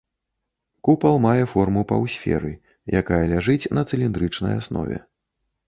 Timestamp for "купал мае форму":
0.87-1.83